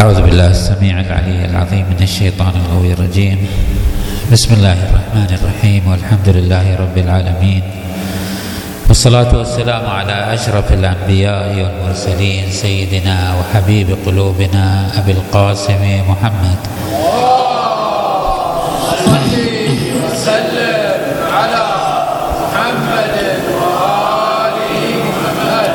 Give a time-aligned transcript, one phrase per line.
[0.00, 3.48] أعوذ بالله السميع العلي العظيم من الشيطان الغوي الرجيم.
[4.32, 5.82] بسم الله الرحمن الرحيم.
[5.88, 7.62] والحمد لله رب العالمين.
[8.88, 16.58] والصلاة والسلام على أشرف الأنبياء والمرسلين سيدنا وحبيب قلوبنا أبي القاسم محمد.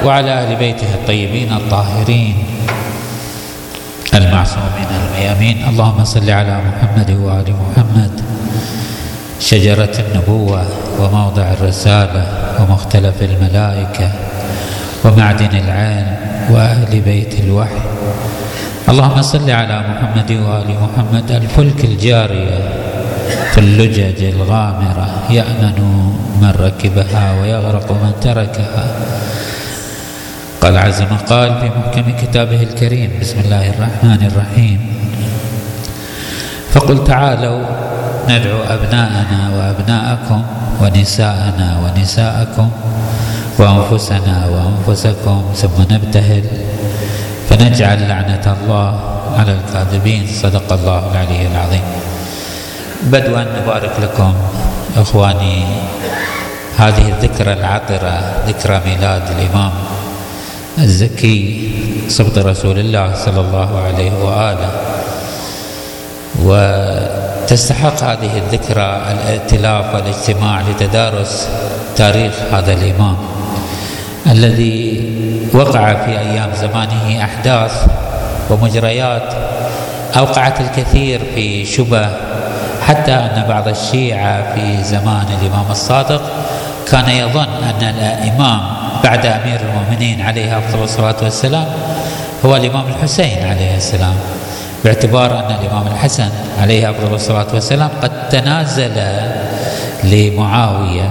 [0.06, 2.36] وعلى أهل بيته الطيبين الطاهرين.
[4.14, 8.12] المعصومين الميامين اللهم صل على محمد وآل محمد.
[9.40, 10.66] شجرة النبوة
[11.00, 12.24] وموضع الرسالة
[12.60, 14.12] ومختلف الملائكة
[15.06, 16.16] ومعدن العلم
[16.50, 17.82] وأهل بيت الوحي.
[18.90, 21.32] اللهم صل على محمد وآل محمد.
[21.32, 22.60] الفلك الجارية
[23.52, 25.08] في اللجج الغامرة.
[25.30, 25.78] يأمن
[26.42, 28.86] من ركبها ويغرق من تركها.
[30.62, 34.80] قال عز ما قال في محكم كتابه الكريم بسم الله الرحمن الرحيم.
[36.72, 37.66] فقل تعالوا
[38.30, 40.44] ندعو أبناءنا وأبناءكم
[40.82, 42.70] ونساءنا ونساءكم
[43.60, 46.44] وأنفسنا وأنفسكم ثم نبتهل
[47.50, 49.00] فنجعل لعنة الله
[49.38, 50.28] على الكاذبين.
[50.28, 51.86] صدق الله العلي العظيم.
[53.04, 54.34] بدوا نبارك لكم
[54.98, 55.64] إخواني.
[56.78, 58.14] هذه الذكرى العطرة
[58.48, 59.72] ذكرى ميلاد الإمام
[60.78, 61.70] الزكي
[62.08, 64.72] سبط رسول الله صلى الله عليه وآله.
[66.44, 71.48] وتستحق هذه الذكرى الائتلاف والاجتماع لتدارس
[71.96, 73.16] تاريخ هذا الإمام
[74.32, 75.12] الذي
[75.54, 77.86] وقع في أيام زمانه أحداث
[78.50, 79.34] ومجريات
[80.18, 82.10] أوقعت الكثير في شبه
[82.88, 86.22] حتى أن بعض الشيعة في زمان الإمام الصادق
[86.92, 88.62] كان يظن أن الإمام
[89.04, 91.66] بعد أمير المؤمنين عليه أفضل الصلاة والسلام
[92.46, 94.16] هو الإمام الحسين عليه السلام
[94.84, 96.30] باعتبار أن الإمام الحسن
[96.62, 98.92] عليه أفضل الصلاة والسلام قد تنازل
[100.04, 101.10] لمعاوية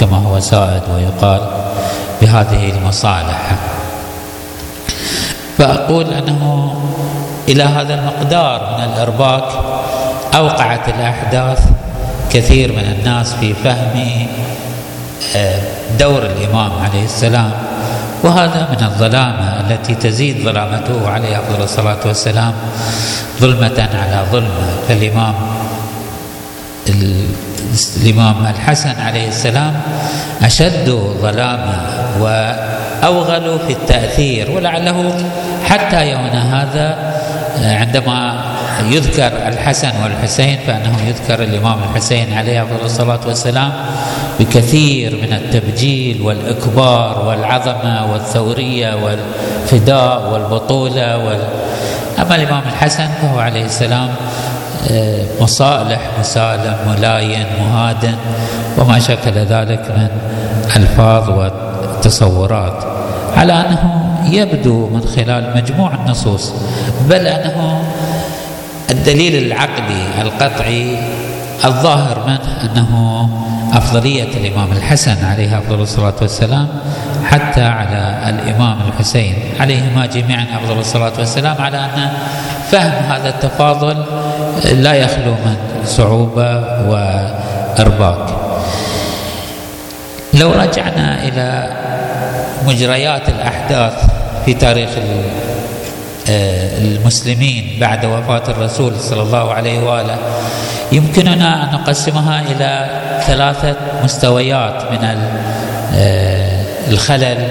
[0.00, 1.40] كما هو سائد ويقال
[2.22, 3.56] بهذه المصالح
[5.58, 6.74] فأقول أنه
[7.48, 9.44] إلى هذا المقدار من الإرباك
[10.34, 11.60] أوقعت الأحداث
[12.32, 14.26] كثير من الناس في فهم
[15.98, 17.50] دور الإمام عليه السلام.
[18.22, 22.52] وهذا من الظلامة التي تزيد ظلامته عليه أفضل الصلاة والسلام
[23.40, 25.34] ظلمة على ظلمة فالإمام
[27.96, 29.74] الإمام الحسن عليه السلام
[30.42, 30.90] أشد
[31.22, 31.76] ظلامة
[32.20, 34.50] وأوغل في التأثير.
[34.50, 35.14] ولعله
[35.64, 36.96] حتى يومنا هذا
[37.62, 38.45] عندما
[38.84, 43.72] يذكر الحسن والحسين فإنه يذكر الإمام الحسين عليه أفضل الصلاة والسلام
[44.40, 51.40] بكثير من التبجيل والإكبار والعظمة والثورية والفداء والبطولة وال...
[52.18, 54.08] أما الإمام الحسن فهو عليه السلام
[54.90, 58.14] آه، مصالح مسالم ملاين مهادن
[58.78, 60.08] وما شكل ذلك من
[60.76, 62.84] ألفاظ وتصورات.
[63.36, 66.52] على أنه يبدو من خلال مجموع النصوص
[67.08, 67.82] بل أنه
[68.90, 70.98] الدليل العقلي القطعي
[71.64, 73.28] الظاهر منه أنه
[73.72, 76.68] أفضلية الإمام الحسن عليه أفضل الصلاة والسلام
[77.24, 82.12] حتى على الإمام الحسين عليهما جميعا أفضل الصلاة والسلام على أن
[82.70, 84.04] فهم هذا التفاضل
[84.72, 88.36] لا يخلو من صعوبة وإرباك.
[90.34, 91.76] لو رجعنا إلى
[92.66, 93.92] مجريات الأحداث
[94.44, 94.90] في تاريخ
[96.28, 100.16] المسلمين بعد وفاة الرسول صلى الله عليه وآله
[100.92, 102.86] يمكننا أن نقسمها إلى
[103.26, 105.18] ثلاثة مستويات من
[105.94, 107.48] آه، الخلل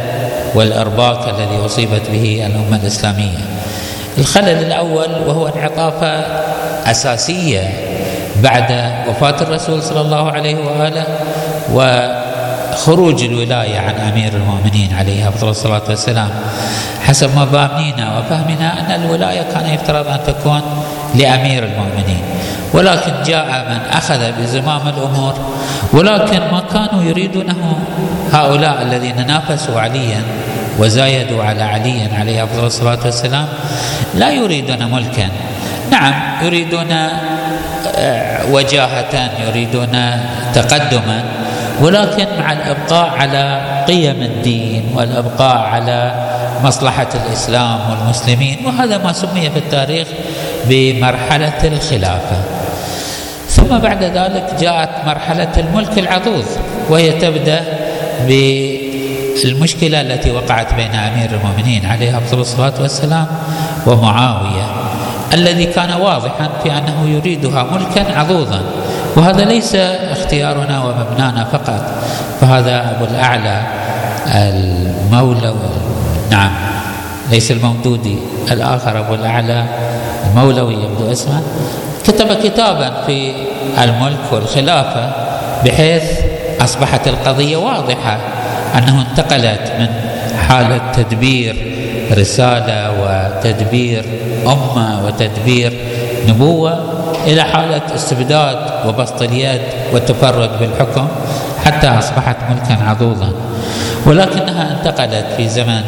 [0.55, 3.37] والإرباك الذي أصيبت به الأمة الإسلامية.
[4.17, 6.25] الخلل الأول وهو انعطافة
[6.91, 7.69] أساسية
[8.43, 11.05] بعد وفاة الرسول صلى الله عليه وآله
[12.75, 16.29] وخروج الولاية عن أمير المؤمنين عليه أفضل الصلاة والسلام.
[17.01, 20.61] حسب مبامنينا وفهمنا أن الولاية كان يفترض أن تكون
[21.15, 22.21] لأمير المؤمنين.
[22.73, 25.33] ولكن جاء من أخذ بزمام الأمور.
[25.93, 27.77] ولكن ما كانوا يريدونه
[28.33, 30.21] هؤلاء الذين نافسوا عليا
[30.79, 33.47] وزايدوا على علي عليه أفضل الصلاة والسلام
[34.15, 35.29] لا يريدون ملكا.
[35.91, 36.13] نعم
[36.45, 36.91] يريدون
[37.97, 39.95] آه، وجاهة يريدون
[40.53, 41.23] تقدما.
[41.81, 46.13] ولكن مع الإبقاء على قيم الدين والإبقاء على
[46.63, 50.07] مصلحة الإسلام والمسلمين وهذا ما سمي في التاريخ
[50.65, 52.37] بمرحلة الخلافة.
[53.49, 56.45] ثم بعد ذلك جاءت مرحلة الملك العضوض
[56.89, 57.63] وهي تبدأ
[58.27, 63.27] بالمشكلة التي وقعت بين أمير المؤمنين عليه أفضل الصلاة والسلام
[63.87, 64.67] ومعاوية
[65.33, 68.61] الذي كان واضحا في أنه يريدها ملكا عضوضا.
[69.15, 69.75] وهذا ليس
[70.11, 71.85] اختيارنا ومبنانا فقط
[72.41, 73.61] فهذا أبو الأعلى
[74.35, 75.53] المولى
[76.31, 76.51] نعم
[77.31, 78.15] ليس الموجودي
[78.51, 79.65] الآخر أبو الأعلى
[80.29, 81.41] المولوي يبدو اسمه.
[82.07, 83.33] كتب كتابا في
[83.83, 85.09] الملك والخلافة
[85.65, 86.03] بحيث
[86.61, 88.17] أصبحت القضية واضحة
[88.77, 89.87] أنه انتقلت من
[90.49, 91.75] حالة تدبير
[92.11, 94.05] رسالة وتدبير
[94.45, 95.73] أمة وتدبير
[96.27, 96.94] نبوة
[97.25, 98.57] إلى حالة استبداد
[98.87, 99.61] وبسط اليد
[99.93, 101.07] والتفرد بالحكم
[101.65, 103.33] حتى أصبحت ملكا عضوضا.
[104.05, 105.81] ولكنها انتقلت في زمن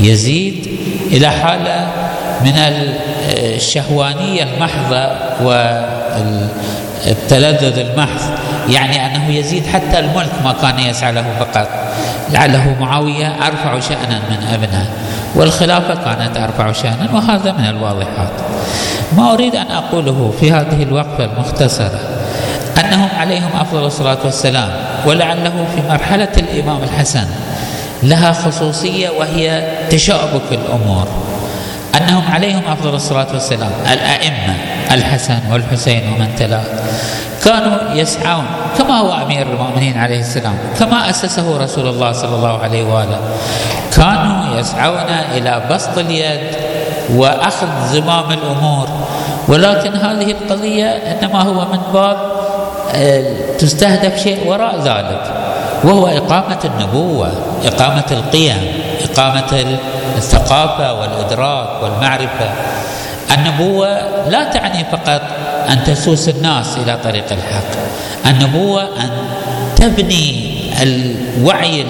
[0.00, 0.68] يزيد
[1.12, 1.86] إلى حالة
[2.44, 2.52] من
[3.28, 5.08] الشهوانية المحضة
[7.06, 8.20] والتلذذ المحض
[8.70, 11.68] يعني أنه يزيد حتى الملك ما كان يسعى له فقط.
[12.32, 14.86] لعله معاوية أرفع شأنا من ابنه
[15.38, 18.30] والخلافة كانت أرفع شأنا وهذا من الواضحات.
[19.16, 22.00] ما أريد أن أقوله في هذه الوقفة المختصرة
[22.80, 24.68] أنهم عليهم أفضل الصلاة والسلام
[25.06, 27.26] ولعله في مرحلة الإمام الحسن
[28.02, 31.08] لها خصوصية وهي تشابك الأمور.
[31.96, 34.54] أنهم عليهم أفضل الصلاة والسلام الأئمة
[34.90, 36.64] الحسن والحسين ومن تلاه
[37.44, 38.44] كانوا يسعون
[38.78, 43.18] كما هو أمير المؤمنين عليه السلام كما أسسه رسول الله صلى الله عليه وآله.
[43.96, 46.40] كانوا يسعون إلى بسط اليد
[47.14, 48.88] وأخذ زمام الأمور.
[49.48, 52.16] ولكن هذه القضية إنما هو من باب
[52.94, 55.22] آه، تستهدف شيء وراء ذلك
[55.84, 57.32] وهو إقامة النبوة
[57.64, 58.72] إقامة القيم
[59.10, 59.78] إقامة
[60.16, 62.50] الثقافة والإدراك والمعرفة.
[63.34, 63.88] النبوة
[64.28, 65.22] لا تعني فقط
[65.68, 67.70] أن تسوس الناس إلى طريق الحق.
[68.26, 69.10] النبوة أن
[69.76, 71.86] تبني الوعي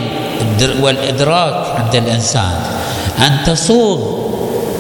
[0.80, 2.52] والإدراك عند الإنسان.
[3.19, 3.98] أن تصوغ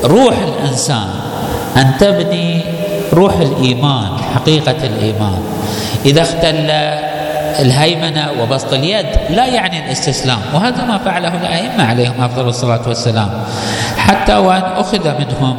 [0.04, 1.08] روح الإنسان.
[1.76, 2.60] أن تبني
[3.12, 5.42] روح الإيمان حقيقة الإيمان.
[6.04, 6.70] إذا اختل
[7.58, 13.30] الهيمنة وبسط اليد لا يعني الاستسلام وهذا ما فعله الأئمة عليهم أفضل الصلاة والسلام.
[13.96, 15.56] حتى وأن أخذ منهم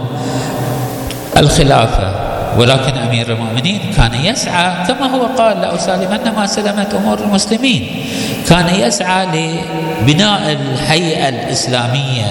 [1.37, 2.11] الخلافة
[2.57, 8.05] ولكن أمير المؤمنين كان يسعى كما هو قال لأسالمن ما سلمت أمور المسلمين.
[8.49, 12.25] كان يسعى لبناء الهيئة الإسلامية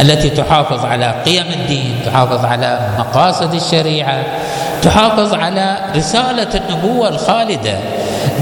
[0.00, 4.24] التي تحافظ على قيم الدين تحافظ على مقاصد الشريعة
[4.82, 7.78] تحافظ على رسالة النبوة الخالدة.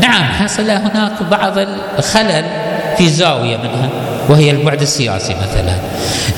[0.00, 1.58] نعم حصل هناك بعض
[1.98, 2.44] الخلل
[2.98, 3.88] في زاوية منها
[4.28, 5.74] وهي البعد السياسي مثلا.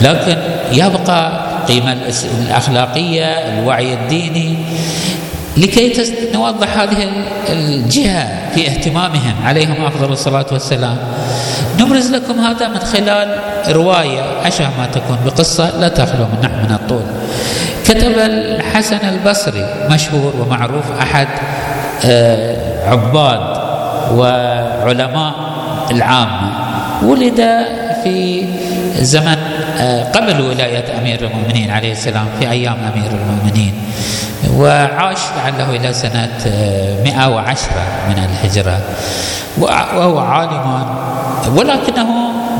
[0.02, 0.36] لكن
[0.72, 1.96] يبقى القيمة
[2.46, 4.56] الأخلاقية الوعي الديني
[5.56, 5.92] لكي
[6.34, 7.08] نوضح هذه
[7.48, 10.96] الجهة في اهتمامهم عليهم أفضل الصلاة والسلام.
[11.80, 13.38] نبرز لكم هذا من خلال
[13.68, 17.02] رواية أشبه ما تكون بقصة لا تخلو من نحو من الطول.
[17.84, 21.28] كتب الحسن البصري مشهور ومعروف أحد
[22.04, 23.40] آه، عباد
[24.12, 25.34] وعلماء
[25.90, 26.50] العامة
[27.02, 27.64] ولد
[28.04, 28.44] في
[28.98, 29.36] زمن
[29.78, 33.74] آه، قبل ولاية أمير المؤمنين عليه السلام في أيام أمير المؤمنين.
[34.56, 36.38] وعاش لعله إلى سنة
[37.04, 38.80] 110 آه، من الهجرة.
[39.58, 40.86] وهو عالم
[41.56, 42.06] ولكنه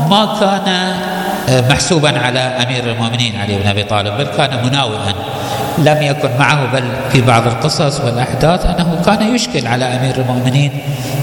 [0.09, 0.93] ما كان
[1.49, 5.13] آه، محسوبا على أمير المؤمنين علي بن أبي طالب بل كان مناوئا.
[5.77, 10.71] لم يكن معه بل في بعض القصص والأحداث أنه كان يشكل على أمير المؤمنين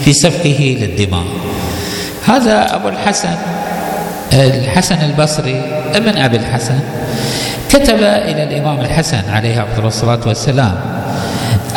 [0.04, 1.24] في سفكه للدماء.
[2.26, 3.36] هذا أبو الحسن
[4.34, 5.62] الحسن البصري
[5.94, 6.80] ابن أبي الحسن
[7.68, 10.74] كتب إلى الإمام الحسن عليه أفضل الصلاة والسلام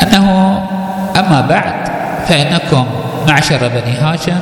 [0.03, 0.57] أنه
[1.19, 1.73] أما بعد
[2.27, 2.85] فإنكم
[3.27, 4.41] معشر بني هاشم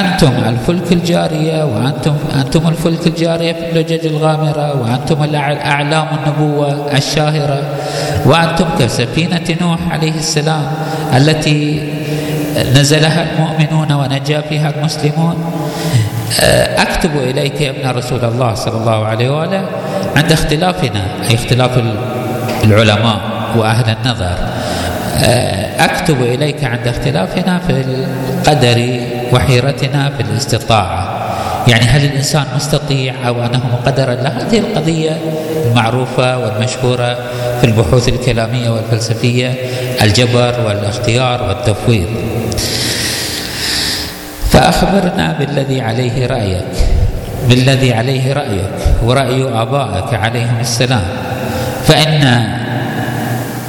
[0.00, 7.62] أنتم الفلك الجارية وأنتم أنتم الفلك الجارية في اللجج الغامرة وأنتم أعلام النبوة الشاهرة
[8.26, 10.62] وأنتم كسفينة نوح عليه السلام
[11.16, 11.88] التي
[12.56, 15.52] نزلها المؤمنون ونجا فيها المسلمون.
[16.40, 19.62] آه، أكتب إليك يا ابن رسول الله صلى الله عليه وآله
[20.16, 21.82] عند اختلافنا أي اختلاف
[22.64, 23.20] العلماء
[23.56, 24.36] وأهل النظر.
[25.24, 29.00] آه، أكتب إليك عند اختلافنا في القدر
[29.32, 31.09] وحيرتنا في الاستطاعة.
[31.70, 35.18] يعني هل الإنسان مستطيع أو أنه مقدر له هذه القضية
[35.66, 37.16] المعروفة والمشهورة
[37.60, 39.54] في البحوث الكلامية والفلسفية
[40.02, 42.08] الجبر والاختيار والتفويض؟
[44.50, 46.74] فأخبرنا بالذي عليه رأيك
[47.48, 48.70] بالذي عليه رأيك
[49.02, 51.04] ورأي آبائك عليهم السلام.
[51.84, 52.48] فإن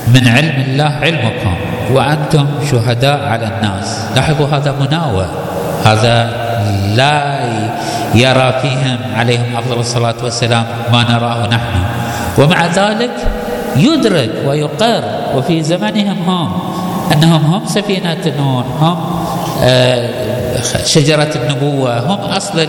[0.08, 1.56] من علم الله علمكم
[1.92, 3.98] وأنتم شهداء على الناس.
[4.16, 5.26] لاحظوا هذا مناوى
[5.86, 6.42] هذا
[6.96, 7.40] لا
[8.16, 11.84] يرى فيهم عليهم أفضل الصلاة والسلام ما نراه نحن
[12.38, 13.12] ومع ذلك
[13.76, 15.04] يدرك ويقر
[15.36, 16.52] وفي زمنهم هم
[17.14, 18.98] أنهم هم سفينة نوح هم
[19.64, 20.10] آه،
[20.86, 22.68] شجرة النبوة هم أصل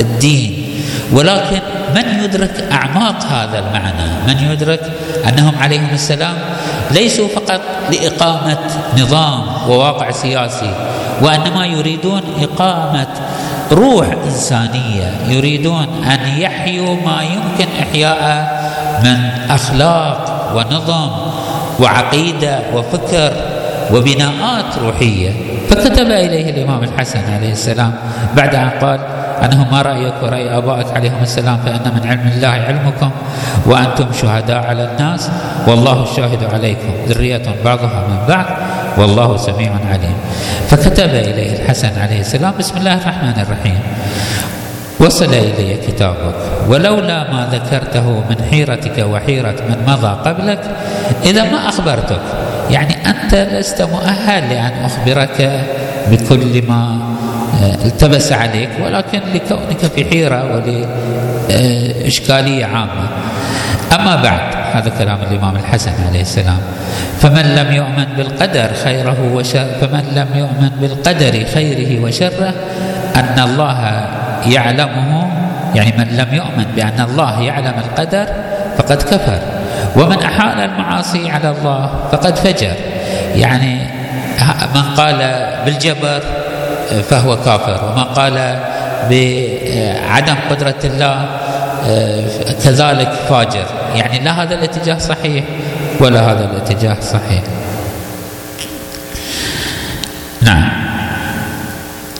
[0.00, 0.64] الدين.
[1.12, 1.60] ولكن
[1.94, 4.80] من يدرك أعماق هذا المعنى؟ من يدرك
[5.28, 6.34] أنهم عليهم السلام؟
[6.90, 7.60] ليسوا فقط
[7.92, 8.58] لإقامة
[8.98, 10.74] نظام وواقع سياسي.
[11.22, 13.06] وإنما يريدون إقامة
[13.72, 18.48] روح إنسانية يريدون أن يحيوا ما يمكن إحياءه
[19.04, 21.10] من أخلاق ونظم
[21.80, 23.32] وعقيدة وفكر
[23.94, 25.32] وبناءات روحية.
[25.68, 27.92] فكتب إليه الإمام الحسن عليه السلام
[28.36, 29.00] بعد أن قال
[29.44, 33.10] أنه ما رأيك ورأي آبائك عليهم السلام فإن من علم الله علمكم
[33.66, 35.30] وأنتم شهداء على الناس
[35.66, 36.92] والله الشاهد عليكم.
[37.08, 38.46] ذرية بعضها من بعض.
[38.98, 40.16] والله سميع عليم.
[40.68, 43.80] فكتب إليه الحسن عليه السلام بسم الله الرحمن الرحيم.
[45.00, 46.34] وصل إلي كتابك.
[46.68, 50.60] ولولا ما ذكرته من حيرتك وحيرة من مضى قبلك
[51.24, 52.20] إذا ما أخبرتك.
[52.70, 55.66] يعني أنت لست مؤهل لأن أخبرك
[56.10, 56.98] بكل ما
[57.84, 60.62] التبس عليك ولكن لكونك في حيرة
[61.50, 63.08] ولإشكالية عامة.
[63.92, 64.40] أما بعد
[64.72, 66.58] هذا كلام الإمام الحسن عليه السلام.
[67.20, 72.54] فمن لم يؤمن بالقدر خيره وشر فمن لم يؤمن بالقدر خيره وشره
[73.16, 74.06] أن الله
[74.46, 75.30] يعلمه
[75.74, 78.26] يعني من لم يؤمن بأن الله يعلم القدر
[78.78, 79.38] فقد كفر.
[79.96, 82.74] ومن أحال المعاصي على الله فقد فجر.
[83.34, 83.80] يعني
[84.74, 86.22] من قال بالجبر
[87.10, 87.92] فهو كافر.
[87.92, 88.58] ومن قال
[89.10, 91.26] بعدم قدرة الله
[92.64, 93.66] كذلك فاجر.
[93.94, 95.44] يعني لا هذا الاتجاه صحيح
[96.00, 97.42] ولا هذا الاتجاه صحيح.
[100.42, 100.68] نعم.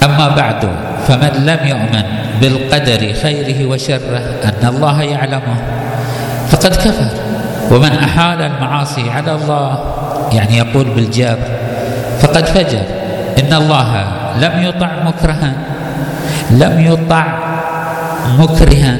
[0.02, 0.68] أما بعد
[1.08, 2.02] فمن لم يؤمن
[2.40, 5.56] بالقدر خيره وشره أن الله يعلمه
[6.48, 7.10] فقد كفر.
[7.70, 9.78] ومن أحال المعاصي على الله
[10.32, 11.48] يعني يقول بالجبر
[12.20, 12.82] فقد فجر.
[13.38, 14.04] إن الله
[14.40, 15.52] لم يطع مكرها.
[16.50, 17.24] لم يطع
[18.38, 18.96] مكرها.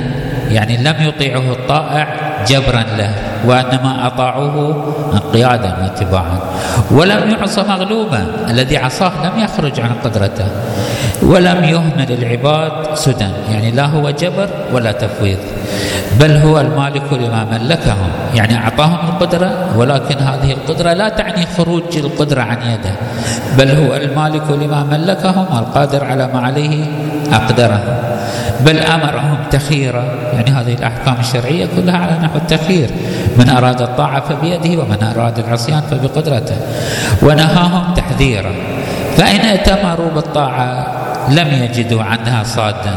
[0.51, 2.07] يعني لم يطيعه الطائع
[2.49, 3.15] جبرا له
[3.45, 6.39] وإنما أطاعوه انقيادا واتباعا.
[6.91, 10.47] ولم يعص مغلوبا الذي عصاه لم يخرج عن قدرته.
[11.23, 13.29] ولم يهمل العباد سدى.
[13.51, 15.39] يعني لا هو جبر ولا تفويض.
[16.21, 22.43] بل هو المالك لما ملكهم يعني أعطاهم القدرة ولكن هذه القدرة لا تعني خروج القدرة
[22.43, 22.95] عن يده
[23.59, 26.85] بل هو المالك لما ملكهم القادر على ما عليه
[27.33, 27.99] اقدرهم
[28.61, 32.91] بل أمرهم تخييرا يعني هذه الأحكام الشرعية كلها على نحو التخيير
[33.39, 36.57] من أراد الطاعة فبيده ومن أراد العصيان فبقدرته
[37.23, 38.53] ونهاهم تحذيرا
[39.17, 40.98] فإن ائتمروا بالطاعة
[41.31, 42.95] لم يجدوا عنها صادا.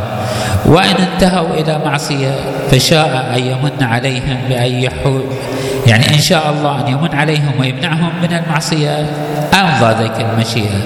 [0.65, 2.35] وإن انتهوا إلى معصية
[2.71, 5.23] فشاء أن يمن عليهم بأن يحول
[5.87, 9.05] يعني إن شاء الله أن يمن عليهم ويمنعهم من المعصية.
[9.53, 10.81] أمضى ذيك المشيئة.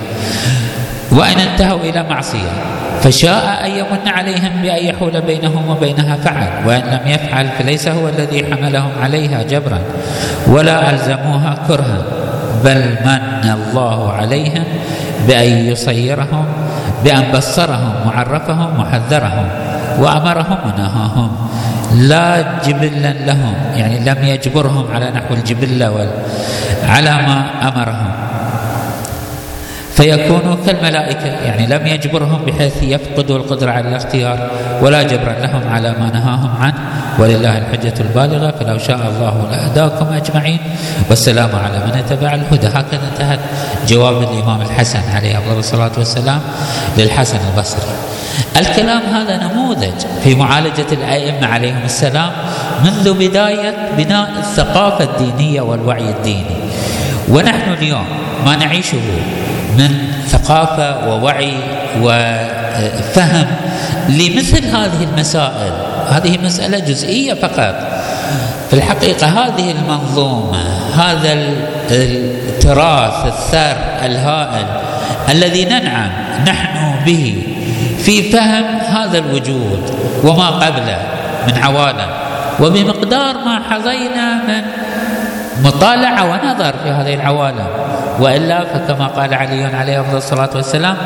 [1.11, 2.51] وإن انتهوا إلى معصية
[3.01, 6.47] فشاء أن يمن عليهم بأن يحول بينهم وبينها فعل.
[6.67, 9.79] وإن لم يفعل فليس هو الذي حملهم عليها جبرا
[10.47, 12.03] ولا ألزموها كرها.
[12.63, 14.63] بل من الله عليهم
[15.27, 16.45] بأن يصيرهم
[17.05, 19.47] بأن بصرهم وعرفهم وحذرهم
[20.01, 21.29] وأمرهم ونهاهم.
[22.09, 25.87] لا جبلا لهم يعني لم يجبرهم على نحو الجبلة
[26.89, 27.37] على ما
[27.69, 28.24] أمرهم.
[29.95, 34.49] فيكونوا كالملائكة يعني لم يجبرهم بحيث يفقدوا القدرة على الاختيار
[34.81, 36.75] ولا جبرا لهم على ما نهاهم عنه.
[37.19, 40.59] ولله الحجة البالغة فلو شاء الله لهداكم أجمعين.
[41.09, 42.67] والسلام على من اتبع الهدى.
[42.67, 43.39] هكذا انتهت
[43.87, 46.39] جواب الإمام الحسن عليه أفضل الصلاة والسلام
[46.97, 47.91] للحسن البصري.
[48.57, 52.31] الكلام هذا نموذج في معالجة الأئمة عليهم السلام
[52.83, 56.55] منذ بداية بناء الثقافة الدينية والوعي الديني.
[57.29, 58.05] ونحن اليوم
[58.45, 58.97] ما نعيشه
[59.77, 61.53] من ثقافة ووعي
[62.01, 63.47] وفهم
[64.09, 65.73] لمثل هذه المسائل.
[66.09, 67.75] هذه مسألة جزئية فقط.
[68.69, 70.63] في الحقيقة هذه المنظومة
[70.95, 71.33] هذا
[71.91, 74.65] التراث الثر الهائل
[75.29, 76.09] الذي ننعم
[76.47, 77.43] نحن به
[78.03, 80.97] في فهم هذا الوجود وما قبله
[81.47, 82.09] من عوالم.
[82.59, 84.63] وبمقدار ما حظينا من
[85.63, 87.67] مطالعة ونظر في هذه العوالم.
[88.19, 90.97] وإلا فكما قال علي عليه افضل الصلاة والسلام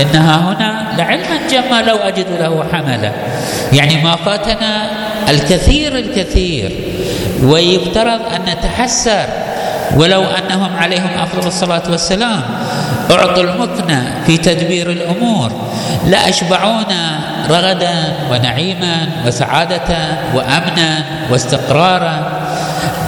[0.00, 3.12] انها هنا لعلما جما لو أجد له حملا.
[3.72, 4.90] يعني ما فاتنا
[5.28, 6.72] الكثير الكثير
[7.42, 9.24] ويفترض أن نتحسر
[9.96, 12.40] ولو أنهم عليهم أفضل الصلاة والسلام.
[13.10, 15.52] أعطوا المكنة في تدبير الأمور.
[16.06, 19.96] لاشبعونا رغدا ونعيما وسعادة
[20.34, 22.32] وامنا واستقرارا.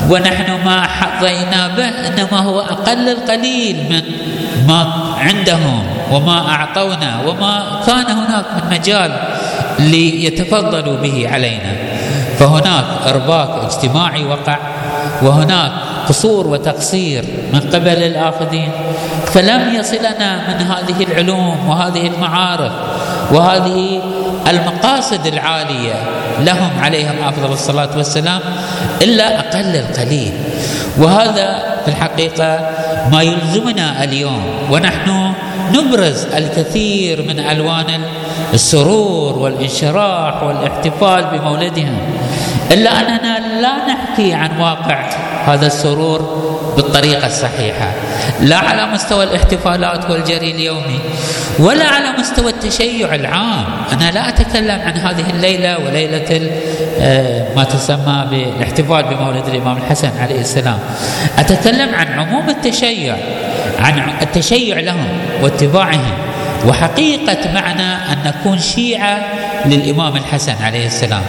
[0.09, 4.03] ونحن ما حظينا به إنما هو أقل القليل من
[4.67, 4.81] ما
[5.19, 9.13] عندهم وما أعطونا وما كان هناك من مجال
[9.79, 11.73] ليتفضلوا به علينا.
[12.39, 14.59] فهناك إرباك اجتماعي وقع
[15.23, 15.73] وهناك
[16.09, 18.73] قصور وتقصير من قبل الآخذين.
[19.27, 22.73] فلم يصلنا من هذه العلوم وهذه المعارف
[23.33, 24.03] وهذه
[24.51, 25.95] المقاصد العالية
[26.41, 28.41] لهم عليهم أفضل الصلاة والسلام
[29.03, 30.33] إلا أقل القليل.
[30.99, 32.71] وهذا في الحقيقة
[33.13, 35.33] ما يلزمنا اليوم ونحن
[35.75, 38.01] نبرز الكثير من ألوان
[38.55, 41.99] السرور والانشراح والاحتفال بمولدهم.
[42.73, 45.11] إلا أننا لا نحكي عن واقع
[45.47, 46.41] هذا السرور
[46.77, 47.93] بالطريقة الصحيحة.
[48.41, 51.01] لا على مستوى الاحتفالات والجري اليومي
[51.59, 53.65] ولا على مستوى التشيع العام.
[53.93, 56.51] أنا لا أتكلم عن هذه الليلة وليلة
[57.01, 60.79] آه، ما تسمى بالاحتفال بمولد الإمام الحسن عليه السلام.
[61.39, 63.17] أتكلم عن عموم التشيع
[63.79, 65.09] عن التشيع لهم
[65.43, 66.15] واتباعهم
[66.67, 69.19] وحقيقة معنى أن نكون شيعة
[69.67, 71.23] للإمام الحسن عليه السلام.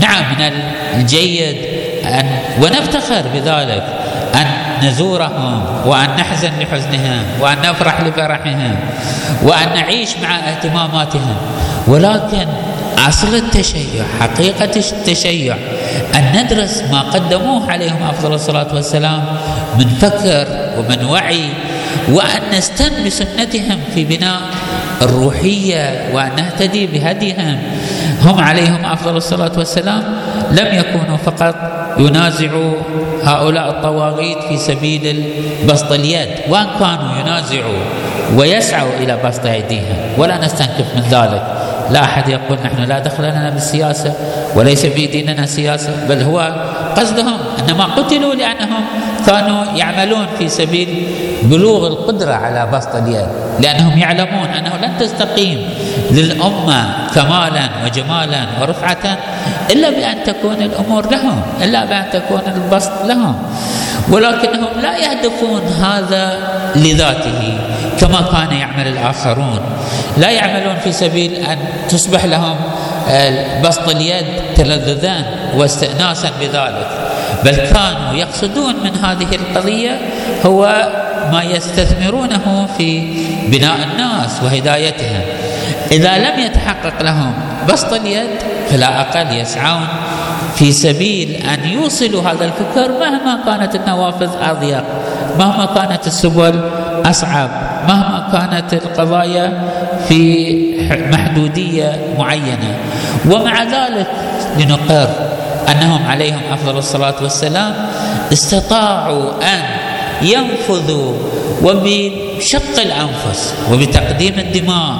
[0.00, 0.52] نعم من
[1.00, 1.56] الجيد
[2.06, 2.26] أن
[2.62, 3.84] ونفتخر بذلك.
[4.34, 4.46] أن
[4.88, 8.76] نزورهم وأن نحزن لحزنهم وأن نفرح لفرحهم
[9.42, 11.36] وأن نعيش مع اهتماماتهم.
[11.86, 12.46] ولكن
[13.08, 15.56] أصل التشيع حقيقة التشيع
[16.14, 19.24] أن ندرس ما قدموه عليهم أفضل الصلاة والسلام
[19.78, 20.46] من فكر
[20.78, 21.48] ومن وعي
[22.08, 24.40] وأن نستن بسنتهم في بناء
[25.02, 27.58] الروحية وأن نهتدي بهديهم.
[28.24, 30.02] هم عليهم أفضل الصلاة والسلام
[30.50, 31.54] لم يكونوا فقط
[31.98, 32.72] ينازعوا
[33.24, 35.24] هؤلاء الطواغيت في سبيل
[35.68, 37.78] بسط اليد وأن كانوا ينازعوا
[38.36, 41.42] ويسعوا إلى بسط أيديهم ولا نستنكف من ذلك.
[41.90, 44.14] لا أحد يقول نحن لا دخل لنا بالسياسة
[44.54, 46.54] وليس في ديننا سياسة بل هو
[46.96, 47.38] قصدهم.
[47.58, 48.84] أنما قتلوا لأنهم
[49.26, 51.06] كانوا يعملون في سبيل
[51.42, 53.26] بلوغ القدرة على بسط اليد
[53.60, 55.68] لأنهم يعلمون أنه لن تستقيم
[56.12, 59.18] للأمة كمالا وجمالا ورفعة
[59.70, 63.42] إلا بأن تكون الأمور لهم إلا بأن تكون البسط لهم.
[64.10, 66.38] ولكنهم لا يهدفون هذا
[66.76, 67.58] لذاته
[68.00, 69.60] كما كان يعمل الآخرون.
[70.18, 72.56] لا يعملون في سبيل أن تصبح لهم
[73.64, 75.24] بسط اليد تلذذا
[75.56, 76.88] واستئناسا بذلك.
[77.44, 80.00] بل كانوا يقصدون من هذه القضية
[80.46, 80.88] هو
[81.32, 83.00] ما يستثمرونه في
[83.48, 85.20] بناء الناس وهدايتهم.
[85.92, 87.32] إذا لم يتحقق لهم
[87.68, 88.30] بسط اليد
[88.70, 89.86] فلا أقل يسعون
[90.56, 94.84] في سبيل أن يوصلوا هذا الفكر مهما كانت النوافذ أضيق
[95.38, 96.60] مهما كانت السبل
[97.04, 97.50] أصعب
[97.88, 99.62] مهما كانت القضايا
[100.08, 100.52] في
[101.12, 102.76] محدودية معينة.
[103.30, 104.06] ومع ذلك
[104.58, 105.08] لنقر
[105.68, 107.74] أنهم عليهم أفضل الصلاة والسلام
[108.32, 109.62] استطاعوا أن
[110.22, 111.14] ينفذوا
[111.62, 114.98] وبشق الأنفس وبتقديم الدماء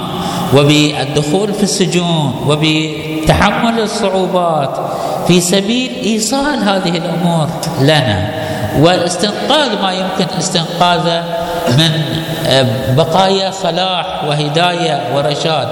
[0.57, 4.77] وبالدخول في السجون وبتحمل الصعوبات
[5.29, 7.49] في سبيل إيصال هذه الأمور
[7.81, 8.29] لنا.
[8.81, 11.25] واستنقاذ ما يمكن استنقاذه
[11.69, 11.91] من
[12.47, 15.69] آه، بقايا صلاح وهدايه ورشاد.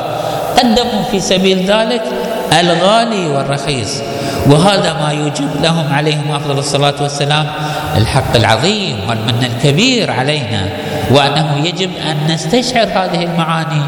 [0.59, 2.03] قدموا في سبيل ذلك
[2.61, 4.01] الغالي والرخيص.
[4.51, 7.47] وهذا ما يوجب لهم عليهم أفضل الصلاة والسلام
[7.97, 10.69] الحق العظيم والمن الكبير علينا.
[11.11, 13.83] وأنه يجب أن نستشعر هذه المعاني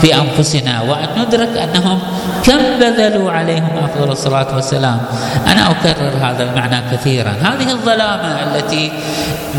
[0.00, 1.98] في أنفسنا وأن ندرك أنهم
[2.44, 5.00] كم بذلوا عليهم أفضل الصلاة والسلام.
[5.46, 7.30] أنا أكرر هذا المعنى كثيرا.
[7.30, 8.92] هذه الظلامة التي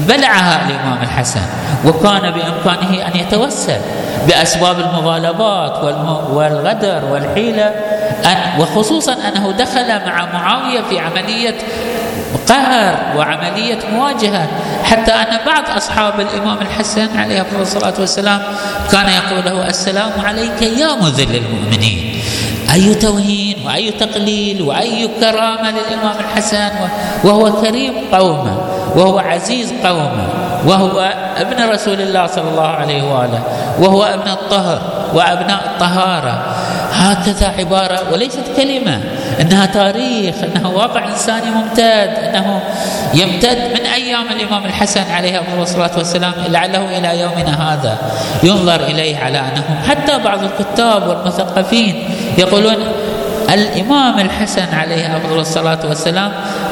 [0.07, 1.41] بلعها الإمام الحسن
[1.85, 3.79] وكان بإمكانه أن يتوسل
[4.27, 5.77] بأسباب المغالبات
[6.29, 7.71] والغدر والحيلة
[8.59, 11.55] وخصوصا أنه دخل مع معاوية في عملية
[12.47, 14.47] قهر وعملية مواجهة.
[14.83, 18.41] حتى أن بعض أصحاب الإمام الحسن عليه الصلاة والسلام
[18.91, 22.21] كان يقول له السلام عليك يا مذل المؤمنين.
[22.73, 26.69] أي توهين وأي تقليل وأي كرامة للإمام الحسن؟
[27.23, 28.57] وهو كريم قومه
[28.95, 30.27] وهو عزيز قومه
[30.65, 33.43] وهو ابن رسول الله صلى الله عليه وآله
[33.79, 34.81] وهو ابن الطهر
[35.13, 36.45] وأبناء الطهارة.
[36.99, 39.01] هكذا عبارة وليست كلمة.
[39.41, 42.61] إنها تاريخ انها واقع إنساني ممتد إنه
[43.13, 47.97] يمتد من أيام الإمام الحسن عليه افضل الصلاة والسلام لعله إلى يومنا هذا.
[48.43, 52.75] ينظر إليه على انه حتى بعض الكتاب والمثقفين يقولون
[53.53, 56.31] الإمام الحسن عليه أفضل الصلاة والسلام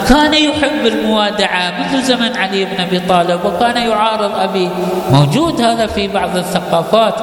[0.09, 4.69] كان يحب الموادعة منذ زمن علي بن أبي طالب وكان يعارض أبي.
[5.11, 7.13] موجود هذا في بعض الثقافات.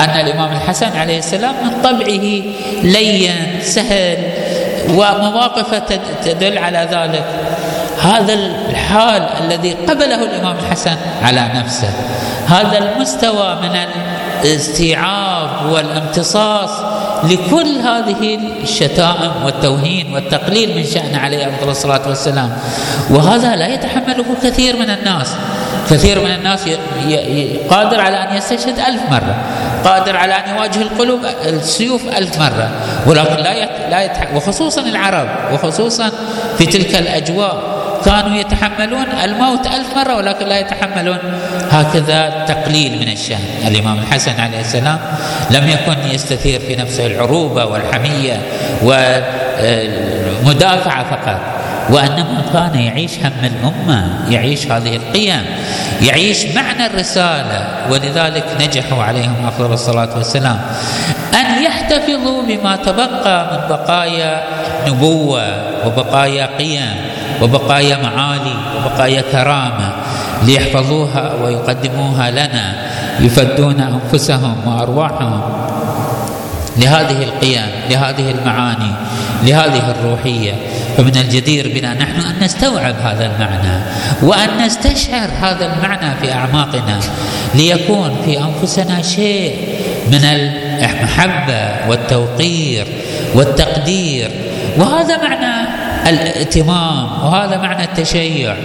[0.00, 2.42] أن الإمام الحسن عليه السلام من طبعه
[2.82, 4.18] لين سهل
[4.88, 7.24] ومواقفه تدل على ذلك.
[8.02, 11.90] هذا الحال الذي قبله الإمام الحسن على نفسه.
[12.48, 13.76] هذا المستوى من
[14.44, 16.70] الاستيعاب والامتصاص
[17.24, 22.52] لكل هذه الشتائم والتوهين والتقليل من شأن عليه أفضل الصلاة والسلام.
[23.10, 25.34] وهذا لا يتحمله كثير من الناس.
[25.90, 26.60] كثير من الناس
[27.70, 29.36] قادر على أن يستشهد ألف مرة.
[29.84, 32.70] قادر على أن يواجه القلوب السيوف ألف مرة.
[33.06, 34.28] ولكن لا لا.
[34.34, 36.10] وخصوصا العرب وخصوصا
[36.58, 41.18] في تلك الأجواء كانوا يتحملون الموت ألف مرة ولكن لا يتحملون
[41.70, 44.98] هكذا تقليل من الشأن الإمام الحسن عليه السلام
[45.50, 48.42] لم يكن يستثير في نفسه العروبة والحمية
[50.42, 51.40] والمدافعة فقط
[51.90, 55.44] وإنما كان يعيش هم الأمة يعيش هذه القيم
[56.02, 57.68] يعيش معنى الرسالة.
[57.90, 60.60] ولذلك نجحوا عليهم افضل الصلاة والسلام
[61.34, 64.42] أن يحتفظوا بما تبقى من بقايا
[64.86, 65.46] نبوة
[65.86, 66.94] وبقايا قيم.
[67.42, 69.92] وبقايا معالي وبقايا كرامة
[70.42, 72.74] ليحفظوها ويقدموها لنا
[73.20, 75.40] يفدون أنفسهم وأرواحهم
[76.76, 78.92] لهذه القيم لهذه المعاني
[79.42, 80.52] لهذه الروحية.
[80.96, 83.82] فمن الجدير بنا نحن أن نستوعب هذا المعنى
[84.22, 87.00] وأن نستشعر هذا المعنى في أعماقنا
[87.54, 89.56] ليكون في أنفسنا شيء
[90.12, 92.86] من المحبة والتوقير
[93.34, 94.30] والتقدير.
[94.78, 95.57] وهذا معنى
[96.06, 98.56] الائتمام وهذا معنى التشيع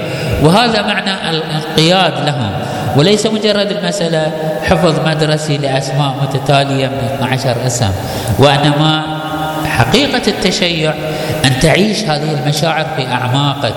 [0.43, 2.51] وهذا معنى الانقياد لهم.
[2.95, 4.31] وليس مجرد المسألة
[4.63, 7.91] حفظ مدرسي لأسماء متتالية من 12 اسم
[8.39, 9.03] وإنما
[9.65, 10.93] حقيقة التشيع
[11.45, 13.73] أن تعيش هذه المشاعر في أعماقك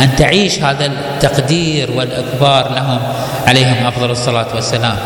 [0.00, 2.98] أن تعيش هذا التقدير والإكبار لهم
[3.46, 4.96] عليهم أفضل الصلاة والسلام.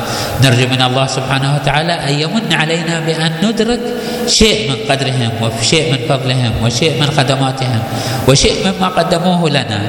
[0.44, 3.80] نرجو من الله سبحانه وتعالى أن يمن علينا بأن ندرك
[4.28, 7.82] شيء من قدرهم وشيء من فضلهم وشيء من خدماتهم
[8.28, 9.80] وشيء مما قدموه لنا.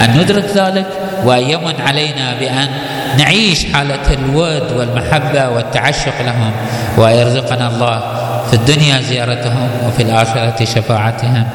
[0.00, 0.86] أن ندرك ذلك
[1.24, 2.68] وأن يمن علينا بأن
[3.18, 6.52] نعيش حالة الود والمحبة والتعشق لهم.
[6.98, 7.96] ويرزقنا الله
[8.50, 11.46] في الدنيا زيارتهم وفي الآخرة شفاعتهم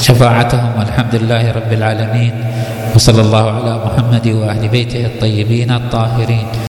[0.00, 2.34] شفاعتهم والحمد لله رب العالمين.
[2.94, 6.48] وصلى الله على محمد وأهل بيته الطيبين الطاهرين.